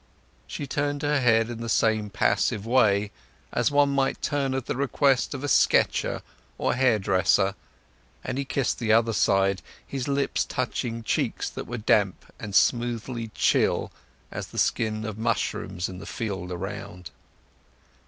She 0.47 0.65
turned 0.65 1.03
her 1.03 1.19
head 1.21 1.51
in 1.51 1.59
the 1.61 1.69
same 1.69 2.09
passive 2.09 2.65
way, 2.65 3.11
as 3.51 3.69
one 3.69 3.89
might 3.91 4.19
turn 4.19 4.55
at 4.55 4.65
the 4.65 4.75
request 4.75 5.35
of 5.35 5.43
a 5.43 5.47
sketcher 5.47 6.23
or 6.57 6.73
hairdresser, 6.73 7.53
and 8.23 8.39
he 8.39 8.43
kissed 8.43 8.79
the 8.79 8.91
other 8.91 9.13
side, 9.13 9.61
his 9.85 10.07
lips 10.07 10.43
touching 10.43 11.03
cheeks 11.03 11.51
that 11.51 11.67
were 11.67 11.77
damp 11.77 12.25
and 12.39 12.55
smoothly 12.55 13.27
chill 13.35 13.91
as 14.31 14.47
the 14.47 14.57
skin 14.57 15.05
of 15.05 15.17
the 15.17 15.21
mushrooms 15.21 15.87
in 15.87 15.99
the 15.99 16.07
fields 16.07 16.51
around. 16.51 17.11